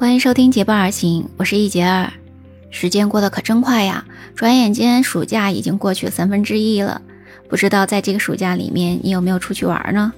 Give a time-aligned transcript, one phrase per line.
[0.00, 2.10] 欢迎收听结伴而行，我是一杰儿。
[2.70, 4.02] 时间过得可真快呀，
[4.34, 7.02] 转眼间暑假已经过去了三分之一了。
[7.50, 10.10] 不知道在这个暑假里面，你有没有出去玩呢？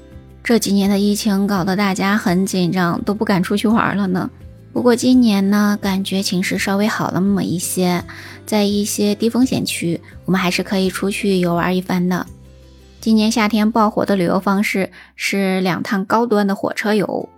[0.45, 4.31] 这几年的疫情搞得大家很紧张，都不敢出去玩了呢。
[4.73, 8.05] 不过今年呢，感觉情势稍微好了那么一些，
[8.47, 12.25] 在一些低风险区，我们还是可以出去游玩一番的。
[13.01, 17.29] 今年夏天爆火的旅游方式是两趟高端的火车游。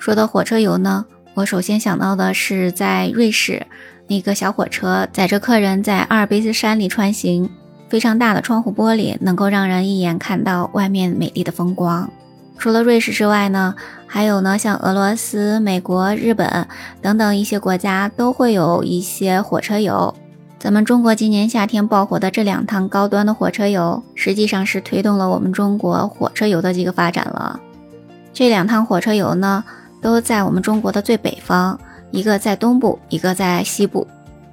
[0.00, 1.06] 说到火车游呢？
[1.34, 3.66] 我首先想到的是在瑞士，
[4.06, 7.50] 那个小火车载着客人在阿尔卑斯山里穿行，
[7.88, 12.08] 非常大的窗户玻璃能够让人一眼看到外面美丽的风光。
[12.56, 13.74] 除了瑞士之外呢，
[14.06, 16.68] 还有呢，像俄罗斯、美国、日本
[17.02, 20.14] 等等一些国家都会有一些火车游。
[20.60, 27.58] 咱们中国今年夏天爆火的这两趟高端的火车游，实际上是推动了我们中国火车游的这个发展了。
[28.32, 29.64] 这两趟火车游呢？
[30.04, 31.78] 都在我们中国的最北方，
[32.10, 34.06] 一个在东部，一个在西部。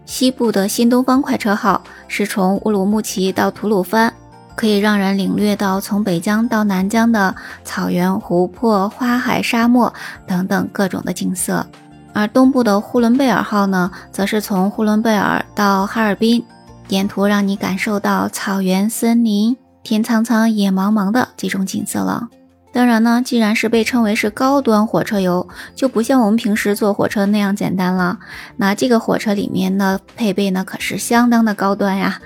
[0.05, 4.13] 西部的新东方快车号是从乌鲁木齐到吐鲁番，
[4.55, 7.35] 可以让人领略到从北疆到南疆的
[7.66, 9.94] 草原、湖泊、花海、沙漠
[10.25, 11.67] 等等各种的景色。
[12.13, 16.41] 而东部的呼伦贝尔号呢，则是从呼伦贝尔到哈尔滨，
[16.88, 22.29] 沿途让你感受到草原、森林、天苍苍、野茫茫的这种景色了。
[22.73, 28.19] 当然呢，既然是被称为是高端火车游，就不像我们平时坐火车那样简单了。
[28.55, 32.22] 那这个火车里面的配备呢，可是相当的高端呀。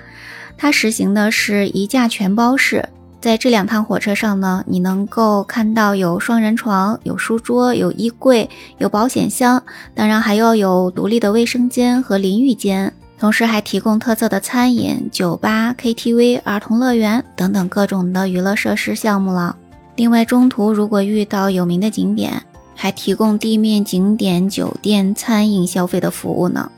[0.56, 2.88] 它实行的是一价全包式，
[3.20, 9.62] 在这两趟火车上呢，你能够看到有双人床、有书桌、有衣柜、有保险箱，
[9.94, 19.56] 当然还要有独立的卫生间和淋浴间，同时还提供特色的餐饮、酒吧、KTV、儿童乐园等等各种的娱乐设施项目了。
[19.96, 22.42] 另外，中途如果遇到有名的景点，
[22.74, 26.70] 还提供地面景点、酒店、餐饮消费的服务呢。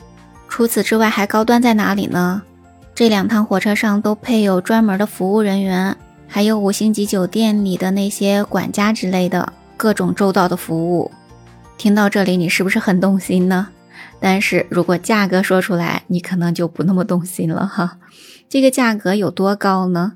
[0.48, 2.42] 除此之外，还高端在哪里呢？
[2.94, 5.96] 这两趟火车上都配有专门的服务人员，
[6.28, 11.10] 还有五星级酒店里的那些管家之类的各种周到的服务。
[11.76, 13.68] 听到这里，你是不是很动心呢？
[14.20, 17.98] 但是如果价格说出来，你可能就不那么动心了哈。
[18.48, 20.14] 这个价格有多高呢？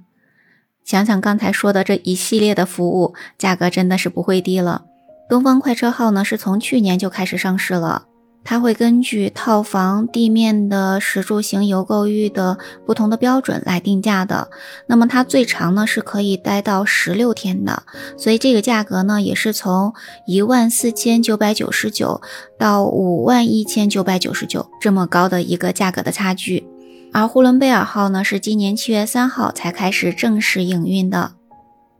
[0.84, 4.84] 想想刚才说的这一系列的服务，价格真的是不会低了。
[5.28, 8.06] 东方快车号呢，是从去年就开始上市了。
[8.44, 14.50] 它会根据套房、地面的石柱型游购域的不同的标准来定价的。
[14.88, 17.84] 那么它最长呢是可以待到十六天的，
[18.18, 19.94] 所以这个价格呢也是从
[20.26, 22.20] 一万四千九百九十九
[22.58, 26.71] 到五万一千九百九十九这么高的一个价格的差距。
[27.12, 31.32] 而呼伦贝尔号呢，是今年七月三号才开始正式营运的。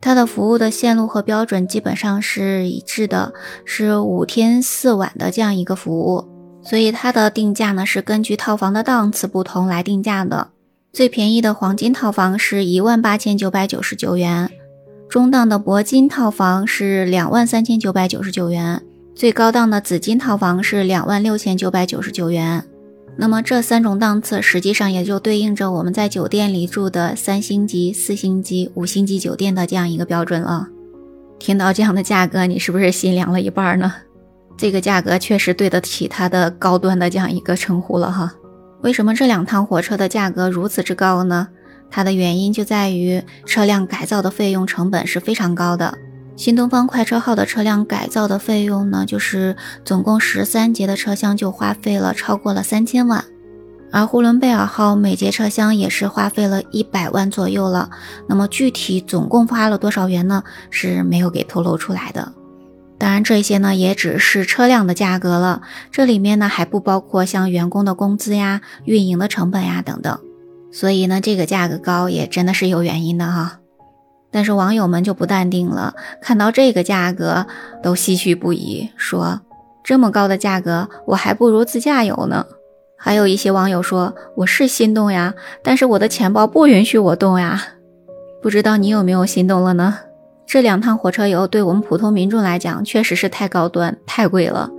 [0.00, 3.32] 它的服务的线路和标准基本上是一致的，
[3.64, 6.26] 是五天四晚的这样一个服务。
[6.64, 10.48] 所以它的定价呢，是根据套房的档次不同来定价的。
[10.92, 14.50] 最便宜的黄金套房是一万八千九百九十九元，
[15.08, 18.82] 中档的铂金套房是两万三千九百九十九元，
[19.14, 22.64] 最高档的紫金套房是两万六千九百九十九元。
[23.16, 30.68] 那么这三种档次实际上也就对应着我们在酒店里住的三星级、四星级、五星级酒店的这样一个标准了。
[31.38, 33.92] 听到这样的价格，你是不是心凉了一半呢？
[34.56, 38.32] 这个价格确实对得起它的高端的这样一个称呼了哈。
[38.82, 41.48] 为什么这两趟火车的价格如此之高呢？
[41.90, 45.98] 它的原因就在于车辆改造的费用成本是非常高的。
[46.34, 53.24] 新东方快车号的车辆改造的费用呢，就是总共十三节的车厢就花费了超过了三千万，
[53.92, 57.90] 而呼伦贝尔号每节车厢也是花费了一百万左右了。
[58.26, 60.42] 那么具体总共花了多少元呢？
[60.70, 62.32] 是没有给透露出来的。
[62.98, 70.18] 当然，这些呢也只是车辆的价格了，这里面呢还不包括像员工的工资呀、运营的成本呀等等。
[70.72, 73.58] 所以呢，这个价格高也真的是有原因的哈。
[74.32, 77.46] 但是网友们就不淡定了，看到这个价格
[77.82, 79.42] 都唏嘘不已，说
[79.84, 82.46] 这么高的价格，我还不如自驾游呢。
[82.96, 87.62] 还有一些网友说，我是心动呀，但是我的钱包不允许我动呀。
[88.40, 89.98] 不知道你有没有心动了呢？
[90.46, 94.70] 这两趟火车游对我们普通民众来讲，确实是太高端、太贵了。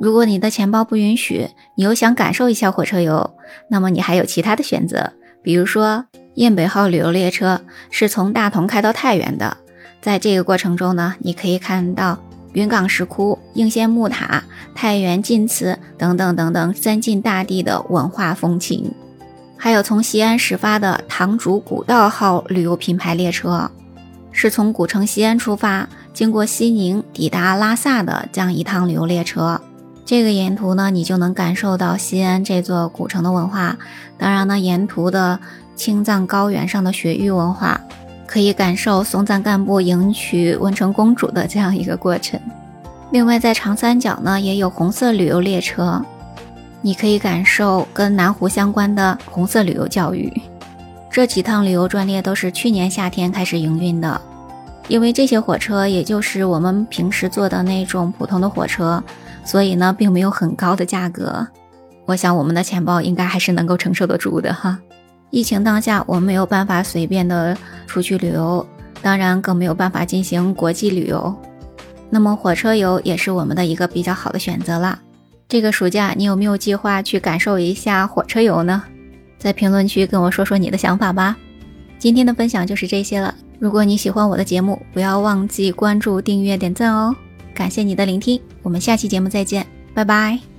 [0.00, 3.34] 如果你的钱包不允许，你又想感受一下火车游，
[3.68, 5.12] 那么你还有其他的选择，
[5.42, 6.06] 比如说。
[6.36, 7.60] 燕北号旅游列车
[7.90, 9.56] 是从大同开到太原的，
[10.00, 12.18] 在这个过程中呢，你可以看到
[12.52, 14.44] 云冈石窟、应县木塔、
[14.74, 18.92] 太原晋祠等等等等三晋大地的文化风情，
[19.56, 23.70] 还有从西安始发的唐竹古道号旅游品牌列车，
[24.30, 29.58] 是从古城西安出发，经过西宁抵达拉萨的这样一趟旅游列车。
[30.04, 33.76] 这个沿途呢，你就能感受到西安这座古城的文化。
[34.16, 35.40] 当然呢，沿途的
[35.76, 37.80] 青藏高原上的雪域文化，
[38.26, 42.40] 可以感受松赞干布迎娶文成公主的这样一个过程。
[43.12, 46.02] 另外，在长三角呢，也有红色旅游列车，
[46.80, 50.32] 你可以感受跟南湖相关的红色旅游教育。
[51.10, 54.20] 这几趟旅游专列都是去年夏天开始营运的，
[54.88, 59.02] 因为这些火车也就是我们平时坐的那种普通的火车。
[59.44, 61.46] 所以呢，并没有很高的价格，
[62.04, 64.76] 我想我们的钱包应该还是能够承受得住的哈。
[65.30, 67.56] 疫情当下，我们没有办法随便的
[67.86, 68.66] 出去旅游，
[69.02, 71.34] 当然更没有办法进行国际旅游。
[72.08, 74.98] 那么火车游也是我们的一个比较好的选择啦。
[75.48, 78.82] 这个暑假你有没有计划去感受一下火车游呢？
[79.38, 81.36] 在评论区跟我说说你的想法吧。
[81.98, 83.34] 今天的分享就是这些了。
[83.58, 87.14] 如果你喜欢我的节目，不要忘记关注、订阅、点赞哦。
[87.54, 90.55] 感谢你的聆听，我们下期节目再见，拜拜。